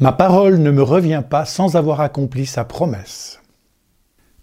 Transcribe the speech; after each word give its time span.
Ma 0.00 0.10
parole 0.10 0.58
ne 0.58 0.72
me 0.72 0.82
revient 0.82 1.22
pas 1.28 1.44
sans 1.44 1.76
avoir 1.76 2.00
accompli 2.00 2.46
sa 2.46 2.64
promesse. 2.64 3.40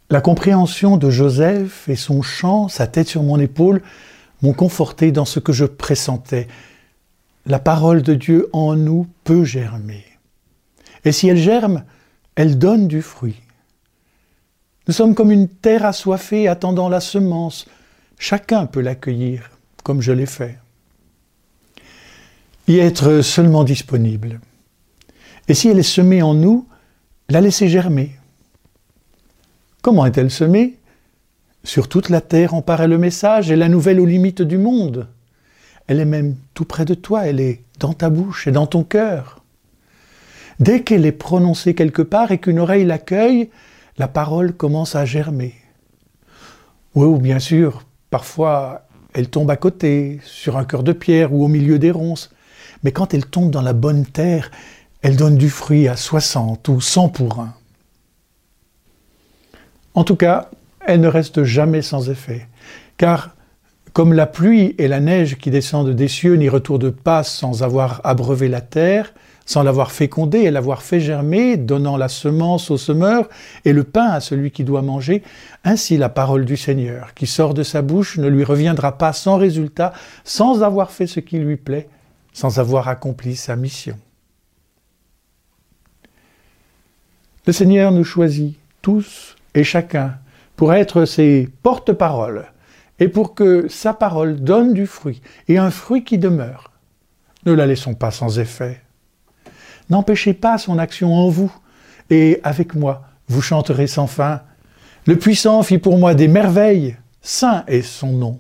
La 0.10 0.22
compréhension 0.22 0.96
de 0.96 1.10
Joseph 1.10 1.90
et 1.90 1.96
son 1.96 2.22
chant, 2.22 2.70
sa 2.70 2.88
tête 2.88 3.10
sur 3.10 3.24
mon 3.24 3.40
épaule, 3.40 3.82
m'ont 4.42 4.54
conforté 4.54 5.12
dans 5.12 5.26
ce 5.26 5.40
que 5.40 5.52
je 5.52 5.66
pressentais. 5.66 6.48
La 7.46 7.60
parole 7.60 8.02
de 8.02 8.14
Dieu 8.14 8.50
en 8.54 8.76
nous 8.76 9.08
peut 9.24 9.44
germer. 9.44 10.06
Et 11.04 11.12
si 11.12 11.28
elle 11.28 11.38
germe, 11.38 11.84
elle 12.36 12.58
donne 12.58 12.88
du 12.88 13.02
fruit. 13.02 13.42
Nous 14.88 14.94
sommes 14.94 15.16
comme 15.16 15.32
une 15.32 15.50
terre 15.50 15.86
assoiffée 15.86 16.48
attendant 16.48 16.88
la 16.88 17.02
semence. 17.02 17.66
Chacun 18.18 18.66
peut 18.68 18.82
l'accueillir, 18.82 19.52
comme 19.84 20.02
je 20.02 20.12
l'ai 20.12 20.26
fait. 20.26 20.60
Y 22.68 22.80
être 22.80 23.22
seulement 23.22 23.64
disponible. 23.64 24.40
Et 25.52 25.54
si 25.54 25.68
elle 25.68 25.80
est 25.80 25.84
semée 25.84 26.22
en 26.22 26.34
nous, 26.34 26.66
la 27.28 27.42
laisser 27.42 27.68
germer. 27.68 28.16
Comment 29.82 30.06
est-elle 30.06 30.32
semée? 30.32 30.78
Sur 31.66 31.90
toute 31.90 32.08
la 32.08 32.22
terre 32.22 32.54
en 32.54 32.62
paraît 32.62 32.88
le 32.88 32.98
message 32.98 33.52
et 33.52 33.58
la 33.58 33.68
nouvelle 33.68 34.00
aux 34.00 34.06
limites 34.06 34.42
du 34.42 34.58
monde. 34.58 35.10
Elle 35.88 36.00
est 36.00 36.06
même 36.06 36.38
tout 36.54 36.64
près 36.64 36.86
de 36.86 36.94
toi, 36.94 37.28
elle 37.28 37.42
est 37.42 37.64
dans 37.80 37.92
ta 37.92 38.10
bouche 38.10 38.48
et 38.48 38.54
dans 38.54 38.66
ton 38.66 38.86
cœur. 38.86 39.44
Dès 40.62 40.84
qu'elle 40.84 41.06
est 41.06 41.12
prononcée 41.12 41.76
quelque 41.76 42.02
part 42.02 42.32
et 42.32 42.38
qu'une 42.38 42.60
oreille 42.60 42.86
l'accueille, 42.86 43.50
la 43.98 44.08
parole 44.08 44.54
commence 44.54 44.96
à 44.96 45.04
germer. 45.04 45.56
Oui, 46.96 47.08
ou 47.08 47.18
bien 47.18 47.40
sûr, 47.40 47.84
parfois 48.10 48.84
elle 49.14 49.30
tombe 49.30 49.52
à 49.52 49.58
côté, 49.58 50.22
sur 50.24 50.56
un 50.56 50.64
cœur 50.64 50.84
de 50.84 50.94
pierre 50.94 51.34
ou 51.34 51.44
au 51.44 51.50
milieu 51.50 51.78
des 51.78 51.92
ronces. 51.92 52.32
Mais 52.86 52.94
quand 52.94 53.14
elle 53.14 53.26
tombe 53.26 53.52
dans 53.52 53.62
la 53.62 53.74
bonne 53.74 54.06
terre, 54.06 54.50
elle 55.02 55.16
donne 55.16 55.38
du 55.38 55.50
fruit 55.50 55.88
à 55.88 55.96
60 55.96 56.68
ou 56.68 56.80
100 56.80 57.10
pour 57.10 57.40
un. 57.40 57.54
En 59.94 60.04
tout 60.04 60.16
cas, 60.16 60.50
elle 60.86 61.02
ne 61.02 61.08
reste 61.08 61.44
jamais 61.44 61.82
sans 61.82 62.10
effet, 62.10 62.48
car 62.98 63.36
comme 63.94 64.14
la 64.14 64.26
pluie 64.26 64.74
et 64.78 64.88
la 64.88 65.02
neige 65.02 65.38
qui 65.38 65.52
descendent 65.52 65.90
des 65.90 66.08
cieux 66.08 66.36
n'y 66.36 66.48
retournent 66.48 66.92
pas 66.92 67.24
sans 67.24 67.62
avoir 67.62 68.00
abreuvé 68.06 68.48
la 68.48 68.62
terre, 68.62 69.14
sans 69.46 69.64
l'avoir 69.64 69.92
fécondée 69.92 70.40
et 70.40 70.52
l'avoir 70.52 70.82
fait 70.82 71.02
germer, 71.02 71.58
donnant 71.58 71.98
la 71.98 72.08
semence 72.08 72.72
au 72.72 72.78
semeur 72.78 73.28
et 73.66 73.74
le 73.74 73.84
pain 73.84 74.08
à 74.08 74.22
celui 74.22 74.52
qui 74.52 74.64
doit 74.64 74.82
manger, 74.82 75.24
ainsi 75.66 75.98
la 75.98 76.08
parole 76.08 76.46
du 76.46 76.56
Seigneur 76.56 77.14
qui 77.16 77.28
sort 77.28 77.54
de 77.54 77.64
sa 77.64 77.82
bouche 77.82 78.18
ne 78.18 78.28
lui 78.28 78.46
reviendra 78.46 78.98
pas 78.98 79.12
sans 79.12 79.38
résultat, 79.38 79.92
sans 80.24 80.64
avoir 80.64 80.92
fait 80.92 81.08
ce 81.08 81.20
qui 81.20 81.38
lui 81.38 81.58
plaît, 81.58 81.90
sans 82.32 82.60
avoir 82.60 82.88
accompli 82.88 83.36
sa 83.36 83.58
mission. 83.58 83.98
Le 87.48 87.54
Seigneur 87.54 87.92
nous 87.92 88.04
choisit 88.04 88.56
tous 88.84 89.36
et 89.56 89.64
chacun 89.64 90.20
pour 90.56 90.74
être 90.76 91.06
ses 91.06 91.50
porte-paroles 91.64 92.46
et 93.00 93.08
pour 93.08 93.34
que 93.34 93.68
sa 93.68 93.94
parole 93.94 94.42
donne 94.42 94.74
du 94.74 94.86
fruit 94.86 95.24
et 95.48 95.58
un 95.58 95.72
fruit 95.72 96.04
qui 96.04 96.20
demeure. 96.20 96.72
Ne 97.48 97.54
la 97.54 97.66
laissons 97.66 97.96
pas 97.96 98.12
sans 98.12 98.38
effet. 98.38 98.80
N'empêchez 99.90 100.34
pas 100.36 100.60
son 100.60 100.78
action 100.78 101.16
en 101.16 101.30
vous 101.30 101.52
et 102.12 102.40
avec 102.44 102.76
moi, 102.76 103.02
vous 103.28 103.42
chanterez 103.42 103.88
sans 103.88 104.06
fin. 104.06 104.42
Le 105.08 105.18
puissant 105.18 105.64
fit 105.64 105.80
pour 105.80 105.98
moi 105.98 106.14
des 106.14 106.28
merveilles, 106.28 106.96
saint 107.24 107.64
est 107.66 107.82
son 107.82 108.12
nom. 108.12 108.40